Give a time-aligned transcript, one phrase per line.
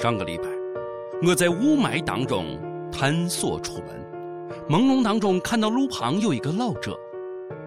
[0.00, 0.44] 上个礼拜，
[1.26, 2.56] 我在雾霾当中
[2.92, 6.96] 探索出门，朦胧当中看到路旁有一个老者，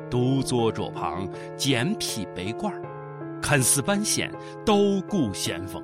[0.09, 2.73] 独坐桌旁，肩披背罐
[3.41, 4.31] 看似半仙，
[4.65, 5.83] 斗骨仙风。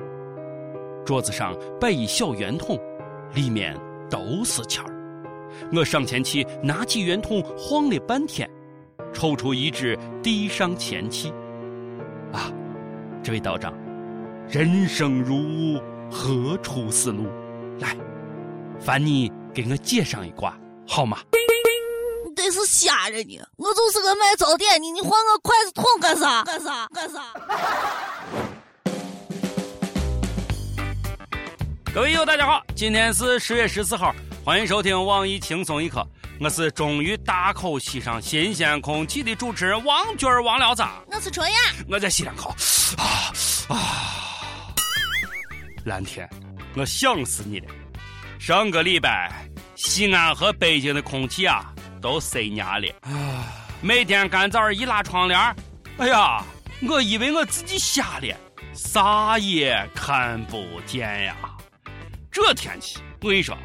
[1.06, 2.80] 桌子上摆一小圆筒，
[3.34, 3.78] 里面
[4.10, 4.94] 都是钱儿。
[5.74, 8.50] 我上前去拿起圆筒晃了半天，
[9.12, 11.28] 抽出一支递上前去。
[12.32, 12.50] 啊，
[13.22, 13.74] 这位道长，
[14.48, 15.82] 人生如雾，
[16.12, 17.28] 何处是路？
[17.80, 17.96] 来，
[18.80, 21.20] 烦你给我解上一卦好吗？
[22.26, 23.40] 你这是吓人呢！
[23.58, 26.44] 我就是个卖早点的，你换个筷子筒干啥？
[26.44, 26.88] 干啥？
[26.94, 27.34] 干啥？
[31.94, 34.14] 各位友，大家好，今天是十月十四号，
[34.46, 36.08] 欢迎收听网易轻松一刻，
[36.40, 40.84] 我是终于大口吸上新鲜空气的主持人王军王聊子。
[41.12, 41.58] 我是春燕，
[41.90, 42.50] 我在吸两口，
[42.98, 43.34] 啊
[43.70, 44.27] 啊！
[45.88, 46.30] 蓝天，
[46.76, 47.68] 我想死你了！
[48.38, 49.32] 上个礼拜，
[49.76, 52.88] 西安和北京的空气啊都塞牙了，
[53.82, 55.40] 每天干早一拉窗帘，
[55.98, 56.44] 哎呀，
[56.82, 58.36] 我以为我自己瞎了，
[58.74, 61.36] 啥也看不见呀！
[62.30, 63.58] 这天气，我跟你说，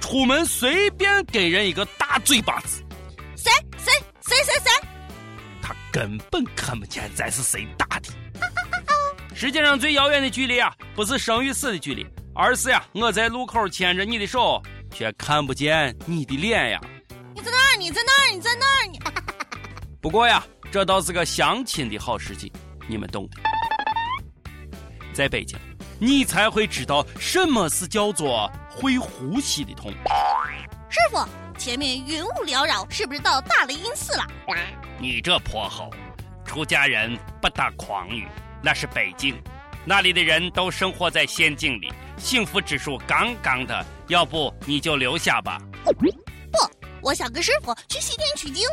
[0.00, 2.84] 出门随便给人一个大嘴巴子，
[3.36, 3.50] 谁？
[3.78, 3.92] 谁？
[4.20, 4.36] 谁？
[4.44, 4.54] 谁？
[4.62, 4.70] 谁，
[5.60, 7.93] 他根本看不见咱是谁打的。
[9.36, 16.80] 世界上最遥远的距离啊，不是生与死的距离，而是呀，我在路口牵着你的手，却看不见你的脸呀。
[17.34, 17.76] 你在那儿？
[17.76, 18.32] 你在那儿？
[18.32, 18.86] 你在那儿？
[18.86, 19.00] 你。
[20.00, 22.52] 不过呀，这倒是个相亲的好时机，
[22.86, 23.36] 你们懂的。
[25.12, 25.58] 在北京。
[26.00, 29.92] 你才会知道什么是叫做会呼吸的痛。
[30.90, 31.24] 师傅，
[31.56, 34.24] 前面云雾缭绕，是不是到大雷音寺了？
[34.98, 35.90] 你这泼猴，
[36.44, 38.26] 出家人不打诳语，
[38.64, 39.36] 那是北京，
[39.84, 43.84] 那里的人都生活在仙境里，幸福指数杠杠的。
[44.08, 45.60] 要不你就留下吧。
[45.84, 45.92] 不，
[47.02, 48.66] 我想跟师傅去西天取经。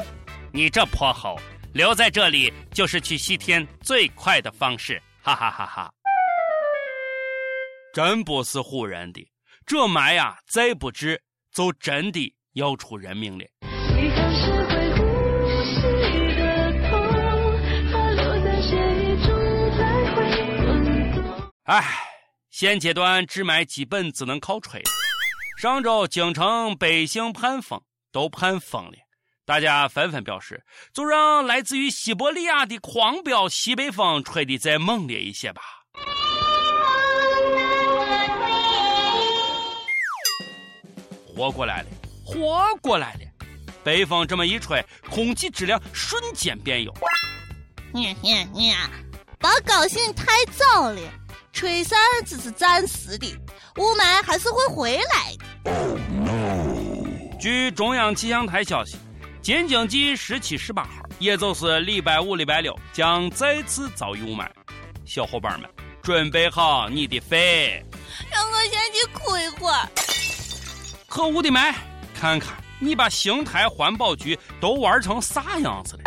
[0.53, 1.37] 你这泼猴，
[1.73, 5.01] 留在这里就是去西天最快的方式。
[5.21, 5.91] 哈哈哈哈。
[7.93, 9.29] 真不是唬人的，
[9.65, 11.21] 这埋呀，再不治，
[11.53, 13.45] 就真的要出人命了。
[21.71, 21.81] 哎，
[22.49, 24.83] 现阶段治霾基本只能靠吹。
[25.57, 28.97] 上周京城百姓盼风，都盼疯了，
[29.45, 30.61] 大家纷纷表示，
[30.93, 35.61] 就让来自于西伯利亚的狂飙西北风吹得再猛烈一些吧。
[41.25, 41.87] 活过来了，
[42.25, 43.19] 活过来了！
[43.81, 46.93] 北风这么一吹，空气质量瞬间变优。
[47.93, 48.73] 你你你，
[49.39, 51.01] 别高兴太早了，
[51.53, 53.27] 吹散只是暂时的，
[53.77, 55.71] 雾霾还是会回来的。
[57.39, 58.97] 据中央气象台消息，
[59.41, 64.47] 京季十七、十八号，也就是礼拜五、礼拜六，将再次遭遇雾霾。
[65.05, 65.69] 小伙伴们，
[66.01, 67.83] 准备好你的肺，
[68.31, 69.89] 让我先去哭一会儿。
[71.07, 71.73] 可恶的霾！
[72.13, 76.03] 看看你把邢台环保局都玩成啥样子了？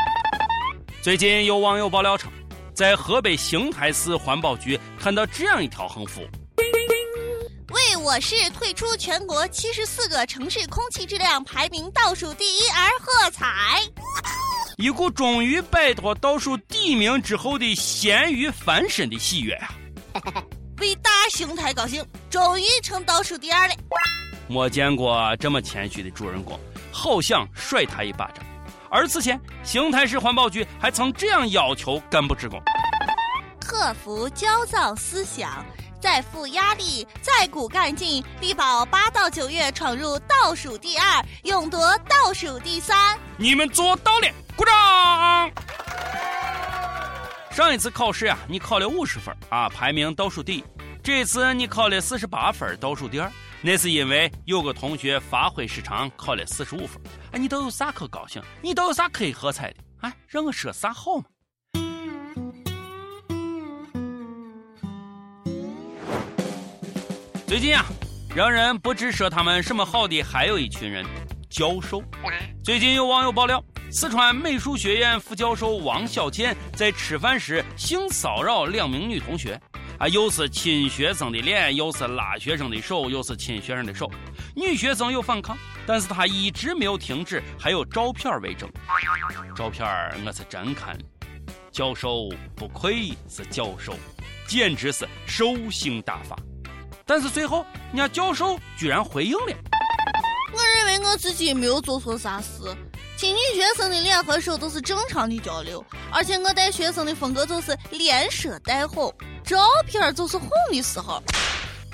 [1.02, 2.32] 最近有网友爆料称，
[2.74, 6.22] 在河北邢台市环保局看到这样一条横幅
[7.72, 13.46] ：“为我市退出全国七十四个城市空气质量排名倒数第一而喝彩。”
[14.76, 19.72] 一股终于摆脱倒数第一名之后的咸鱼翻身的喜悦啊！
[20.80, 23.74] 为大邢台高兴，终于成倒数第二了。
[24.48, 26.58] 没见过这么谦虚的主人公，
[26.90, 28.44] 好想甩他一巴掌。
[28.94, 32.62] 而此前，邢台市环保局还曾这样要求干部职工：
[33.60, 35.66] 克服焦躁思想，
[36.00, 43.18] 再负压力，再鼓干劲，力保八到九月闯入倒数第二，勇夺倒数第三。
[43.36, 45.50] 你们做到了，鼓掌！
[47.50, 50.64] 上一次考试呀，你考了五十分啊，排名倒数第一。
[51.02, 53.28] 这次你考了四十八分，倒数第二。
[53.66, 57.00] 那是因为有个同学发挥失常，考了四十五分。
[57.32, 58.42] 哎，你都有啥可高兴？
[58.60, 59.76] 你都有啥可以喝彩的？
[60.02, 61.24] 哎，让我说啥好嘛？
[67.46, 67.86] 最近啊，
[68.36, 71.06] 让人不知说他们什么好的，还有一群人，
[71.48, 72.02] 教授。
[72.62, 79.58] 最近有网友爆料，四川美术学院副教授王小贱在吃饭时性骚扰两名女同学。
[80.04, 84.10] 啊，又是亲学生的脸，又是拉学生的手，又是亲学生的手。
[84.54, 85.56] 女学生有反抗，
[85.86, 88.70] 但是她一直没有停止，还有照片为证。
[89.56, 89.88] 照片
[90.26, 90.94] 我是真看，
[91.72, 93.94] 教授不愧是教授，
[94.46, 96.36] 简直是兽性大发。
[97.06, 99.56] 但是最后，人家教授居然回应了。
[100.52, 102.60] 我认为我自己没有做错啥事，
[103.16, 109.10] 亲女学生的脸和手都是正常的交流，而且我带学生的风格就是连说带哄，
[109.44, 111.22] 照片就是哄的时候。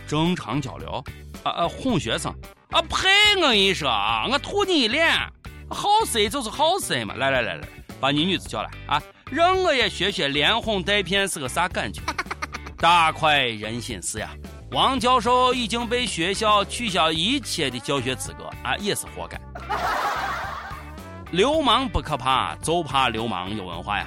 [0.07, 1.05] 正常交流？
[1.43, 2.33] 啊啊，哄学生？
[2.71, 3.09] 啊呸！
[3.37, 5.13] 我跟你说啊，我吐你一脸。
[5.69, 7.15] 好色就是好色嘛！
[7.15, 7.69] 来来来来，
[8.01, 12.03] 把你女子叫来啊，让我也学学连哄带骗是个啥感觉。
[12.79, 14.31] 大快人心事呀！
[14.73, 19.41] 王教授已经被学校取消一切的教学资格啊，也是活该。
[21.33, 24.07] 流氓不可怕，就怕流氓有文化呀。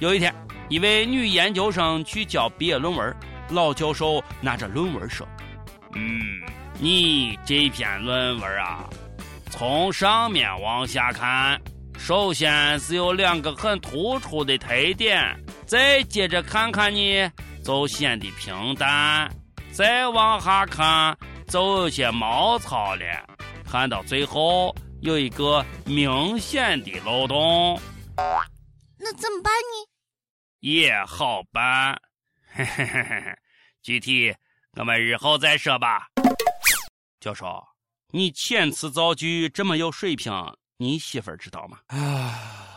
[0.00, 0.34] 有一天，
[0.68, 3.16] 一位女研究生去交毕业论文，
[3.50, 5.26] 老教授拿着论文说
[5.94, 6.42] ：“嗯，
[6.80, 8.88] 你这篇论文啊。”
[9.48, 11.58] 从上面往下看，
[11.96, 14.68] 首先是有两个很突出的特
[14.98, 15.34] 点，
[15.64, 17.30] 再接着看看你，
[17.64, 19.28] 就显得平淡；
[19.70, 21.16] 再往下看，
[21.48, 23.04] 就有些毛糙了。
[23.70, 27.80] 看到最后，有一个明显的漏洞。
[28.98, 29.52] 那怎么办
[30.60, 30.68] 呢？
[30.68, 32.00] 也好办，
[32.52, 33.38] 嘿嘿嘿嘿嘿，
[33.82, 34.34] 具体
[34.72, 36.06] 我们日后再说吧。
[37.20, 37.62] 教授。
[38.12, 40.32] 你遣词造句这么有水平，
[40.76, 41.78] 你媳妇儿知道吗？
[41.88, 42.72] 啊！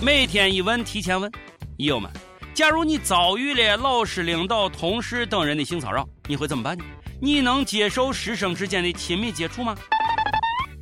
[0.00, 1.30] 每天一问提前问，
[1.78, 2.10] 友们，
[2.54, 6.84] 假如你遭遇了老师、领导、同事等人的性骚扰，你会怎么办呢？
[7.20, 9.76] 你能接受师生之间的亲密接触吗？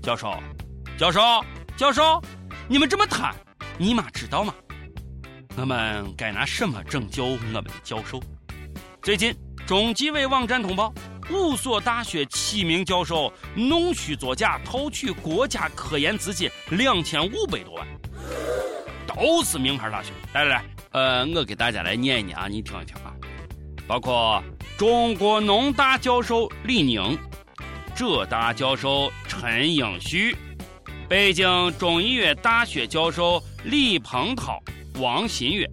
[0.02, 0.38] 教授，
[0.98, 1.20] 教授，
[1.76, 2.22] 教授，
[2.68, 3.34] 你们这么贪，
[3.78, 4.54] 你妈知道吗？
[5.56, 8.20] 我们该拿什么拯救我们的教授？
[9.02, 9.34] 最近，
[9.66, 10.92] 中纪委网站通报。
[11.30, 17.86] 五所大学七名教授弄虚作假，偷取国家科研资金两千五百多万，
[19.06, 20.10] 都是名牌大学。
[20.34, 23.14] 来来来，呃，我给大家来念一念啊，你听一听啊。
[23.86, 24.42] 包括
[24.76, 27.16] 中国农大教授李宁，
[27.94, 30.36] 浙大教授陈英旭，
[31.08, 34.60] 北京中医药大学教授李鹏涛、
[35.00, 35.68] 王新月，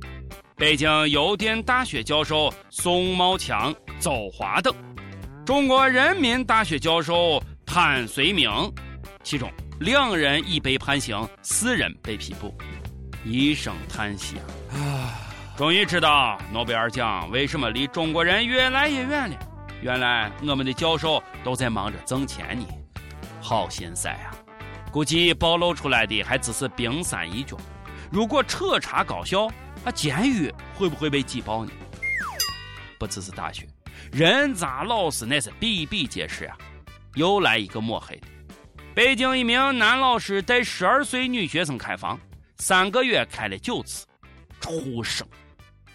[0.56, 4.74] 北京邮电大学教授宋茂强、邹华等。
[5.46, 8.50] 中国人民大学教授潘绥铭，
[9.22, 9.52] 其中
[9.82, 12.56] 两人已被判刑，四人被批捕。
[13.26, 14.38] 一声叹息
[14.72, 15.20] 啊！
[15.58, 19.36] 终于知道诺贝尔奖为什么离中国人越来越远了。
[19.82, 22.66] 原来我们的教授都在忙着挣钱呢，
[23.42, 24.32] 好心塞啊！
[24.92, 27.58] 估计暴露出来的还只是冰山一角。
[28.12, 29.46] 如果彻查高校，
[29.86, 31.72] 啊，监狱会不会被挤爆呢？
[32.98, 33.68] 不只是大学。
[34.12, 36.58] 人渣老师那是比比皆是呀！
[37.16, 38.28] 又来一个抹黑的。
[38.96, 42.20] 北京一名男老师带十二岁女学生开房，
[42.58, 44.08] 三个月开了九次，
[44.60, 45.28] 畜生！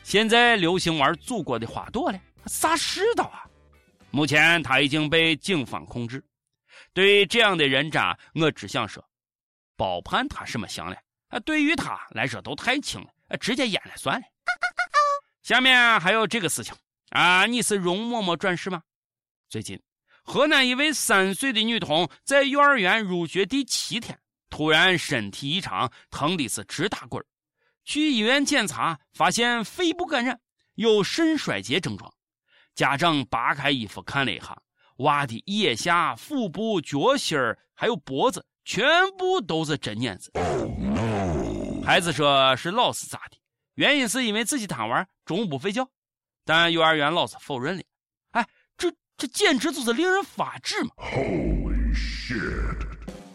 [0.04, 3.42] 现在流行玩祖国的花朵了，啥世道啊？
[4.10, 6.24] 目前他已经被警方控制。
[6.92, 9.04] 对于这样的人渣，我只想说，
[9.76, 10.96] 包判他什么刑了？
[11.34, 14.24] 啊，对于他来说都太轻了，直接淹了算了。
[15.42, 16.72] 下面还有这个事情。
[17.10, 18.80] 啊，你是容嬷嬷转世吗？
[19.48, 19.80] 最近，
[20.22, 24.16] 河南一位三岁的女童在幼儿园入学第七天，
[24.48, 27.24] 突然身体异常，疼的是直打滚
[27.84, 30.40] 去医院检查，发现肺部感染，
[30.74, 32.12] 有肾衰竭症状。
[32.76, 34.56] 家长扒开衣服看了一下，
[34.98, 38.86] 娃的腋下、腹部、脚心儿还有脖子，全
[39.18, 40.30] 部都是针眼子。
[41.84, 43.36] 孩子说是老师砸的，
[43.74, 45.86] 原因是因为自己贪玩，中午不睡觉。
[46.42, 47.82] 但幼儿园老师否认了，
[48.30, 48.46] 哎，
[48.78, 52.86] 这这简直就是令人发指嘛！Holy shit！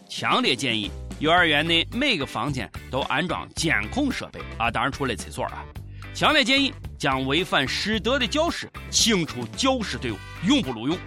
[0.08, 0.90] 强烈建议
[1.20, 5.64] 幼儿园内每个房间都安装监控设备啊，当然除了厕所啊。
[6.12, 10.98] 强烈建议将违反师德的教师清除教师队伍，永不录用。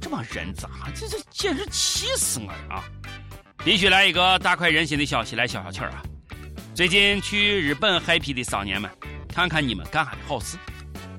[0.00, 2.84] 这帮人渣，这这简直气死我了啊！
[3.62, 6.02] 必须来一个大快人心的消息来消消气儿啊！
[6.80, 8.90] 最近去日本嗨皮的少年们，
[9.28, 10.56] 看看你们干啥的好事。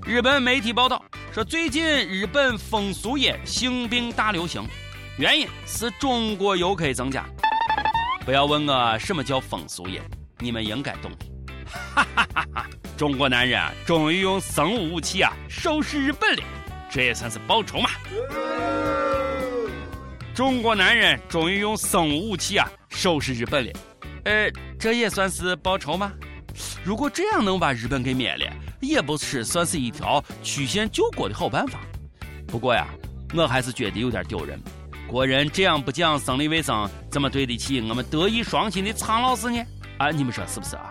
[0.04, 4.68] 日本媒体报道说，最近日本风俗业性病大流行，
[5.20, 7.24] 原因是中国游客增加。
[8.26, 10.02] 不要问我什么叫风俗业，
[10.40, 11.26] 你们应该懂的。
[11.68, 12.68] 哈哈哈哈！
[12.98, 16.44] 中国男人啊，终于用生物武器啊收拾日本了，
[16.90, 17.92] 这也算是报仇嘛。
[20.34, 23.72] 中国男人终于用生物武器啊收拾日本了，
[24.24, 26.12] 呃，这也算是报仇吗？
[26.84, 28.46] 如果这样能把日本给灭了。
[28.82, 31.80] 也不是算是一条曲线救国的好办法。
[32.48, 32.88] 不过呀，
[33.36, 34.60] 我还是觉得有点丢人。
[35.08, 39.64] 国人这样不讲生理卫生，怎么对得起我们德艺双馨的苍老师呢？
[40.00, 40.90] 啊，你们说是不是啊？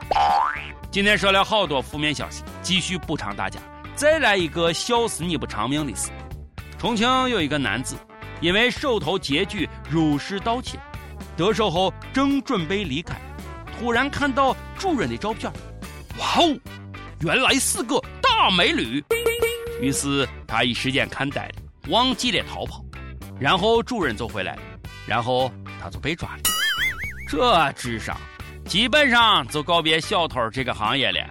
[0.89, 3.59] 今天说了好多负面消息，继续补偿大家。
[3.97, 6.11] 再来一个笑死你不偿命的事。
[6.79, 7.97] 重庆有一个男子，
[8.41, 10.79] 因为手头拮据，入室盗窃，
[11.41, 13.19] 得手后正准备离开，
[13.79, 15.51] 突然看到主人的照片，
[16.19, 16.61] 哇哦，
[17.21, 19.03] 原来是个大美女。
[19.81, 21.55] 于是他一时间看呆了，
[21.89, 22.85] 忘记了逃跑。
[23.41, 24.63] 然后主人就回来了，
[25.07, 26.43] 然后他就被抓了。
[27.27, 28.15] 这智商，
[28.67, 31.27] 基本上就告别小偷这个行业了。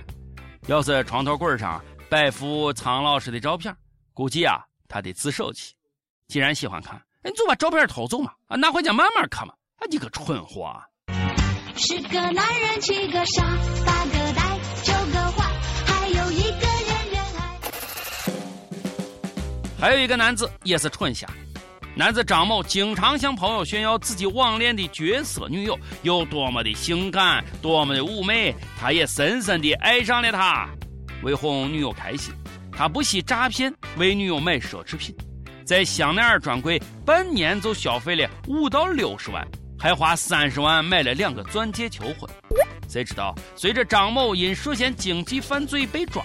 [0.66, 3.76] 要是床头柜上摆幅苍老师的照片，
[4.12, 4.56] 估计啊。
[4.88, 5.76] 他得自首去。
[6.28, 9.54] 既然喜欢看，你就把照片偷走嘛，啊，拿回家慢慢看嘛。
[9.80, 10.76] 啊，你个蠢货！
[11.78, 13.42] 十个男人，七个傻，
[13.86, 15.50] 八个呆，九个坏，
[15.86, 17.58] 还有一个人人爱。
[19.80, 21.26] 还有一个男子也是蠢瞎。
[21.96, 30.68] 男子张某经常向朋友炫耀自己网恋的绝色女友有多么的性感，多么的妩媚，他也深深的爱上了她。
[31.24, 32.34] 为哄女友开心。
[32.70, 35.16] 他不惜诈骗为女友买奢侈品，
[35.66, 39.46] 在香奈儿专柜半年就消费了五到六十万，
[39.80, 42.30] 还花三十万买了两个钻戒求婚。
[42.88, 46.22] 谁知道随着张某因涉嫌经济犯罪被抓，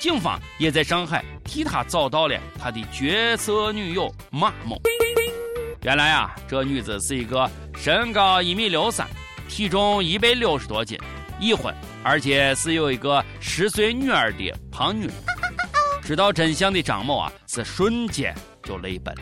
[0.00, 4.80] 警方也在上海替他找到了他的绝色女友马某。
[5.82, 9.06] 原来啊，这女子是一个身高一米六三，
[9.48, 10.98] 体重一百六十多斤，
[11.38, 15.14] 已婚，而且是有一个十岁女儿的胖女人。
[16.02, 19.14] 知道真相的张某啊，是瞬间就泪奔，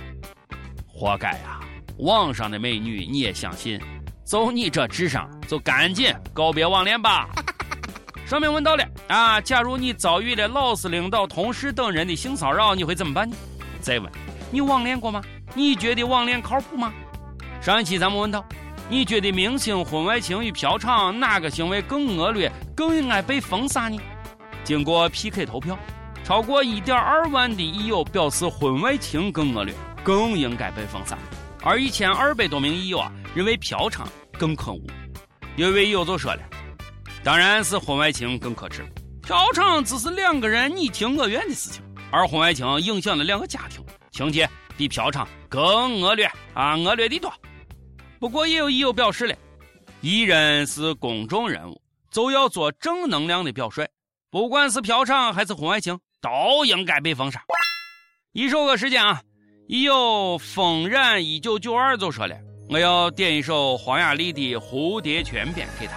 [0.87, 1.56] 活该啊！
[1.99, 3.81] 网上的美女你也相信？
[4.25, 7.29] 就你这智商，就赶紧告别网恋吧！
[8.26, 13.37] 上面问到了啊，假如你遭遇了老师、领导、同事等人的性骚扰，你会怎么办呢？
[13.81, 14.11] 再问，
[14.50, 15.23] 你网恋过吗？
[15.55, 16.93] 你觉得网恋靠谱吗？
[17.62, 18.45] 上一期咱们问到，
[18.91, 23.99] 你觉得明星婚外情与嫖娼哪个行为更恶劣，更应该被封杀呢？
[24.65, 25.79] 经过 PK 投票。
[26.25, 29.73] 超过一点二万的益友表示婚外情更恶劣，
[30.03, 31.17] 更应该被封杀。
[31.67, 34.07] 而一千二百多名益友啊认为嫖娼
[34.39, 34.81] 更可恶。
[35.57, 36.43] 有一位益友就说了
[37.25, 38.87] ：“当然是婚外情更可耻，
[39.25, 41.83] 嫖娼只是两个人你情我愿的事情，
[42.13, 47.35] 而婚外情影响了两个家庭，情节比嫖娼更恶劣啊，恶劣的多。”
[48.21, 49.35] 不过也有益友表示了
[50.03, 51.83] ：“艺人是公众人物，
[52.13, 53.85] 就要做正能量的表率，
[54.31, 57.41] 不管是嫖娼还是婚外情。”都应该被封杀。
[58.33, 59.23] 一首歌时间啊，
[59.69, 62.37] 一有风染一九九二就说了，
[62.71, 65.95] 我要点一首黄雅莉的《蝴蝶泉边》给他。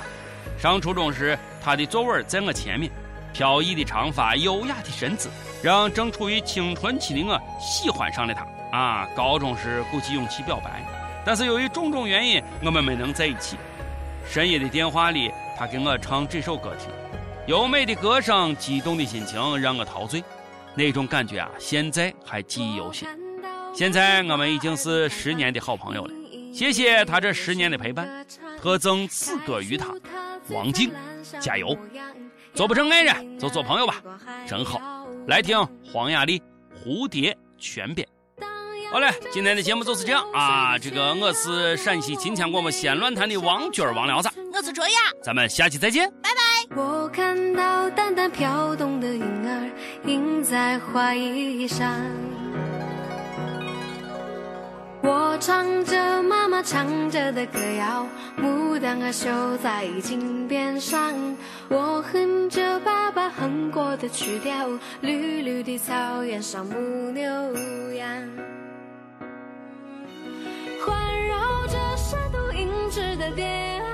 [0.59, 2.91] 上初中时，他的座位在我前面，
[3.31, 5.29] 飘逸的长发，优雅的身姿，
[5.61, 8.43] 让正处于青春期的我喜欢上了他。
[8.75, 10.83] 啊，高中时鼓起勇气表白，
[11.23, 13.55] 但是由于种种原因，我们没能在一起。
[14.27, 16.89] 深夜的电话里，他给我唱这首歌听。
[17.45, 20.23] 优美的歌声，激动的心情让我陶醉，
[20.73, 23.07] 那种感觉啊，现在还记忆犹新。
[23.73, 26.13] 现在我们已经是十年的好朋友了，
[26.53, 28.25] 谢谢他这十年的陪伴，
[28.61, 29.87] 特赠此歌于他。
[30.49, 30.91] 王静，
[31.39, 31.77] 加油！
[32.53, 34.01] 做不成爱人，就做朋友吧，
[34.47, 34.81] 真好。
[35.27, 36.39] 来听黄雅莉
[36.83, 38.05] 《蝴蝶泉边》。
[38.91, 40.75] 好嘞，今天的节目就是这样啊。
[40.75, 44.91] 这个我是陕西秦腔广播西安论坛的王军王聊子，我是卓雅，
[45.23, 46.75] 咱们下期再见，拜拜。
[46.75, 49.69] 我看到淡淡飘动的云儿
[50.05, 51.95] 印在花衣上，
[55.01, 58.05] 我唱着妈妈唱着的歌谣，
[58.37, 61.13] 牡丹儿绣在襟边上，
[61.69, 64.67] 我哼着爸爸哼过的曲调，
[65.01, 66.75] 绿绿的草原上牧
[67.11, 67.23] 牛
[67.93, 68.07] 羊，
[70.85, 73.88] 环绕着山都银质的蝶。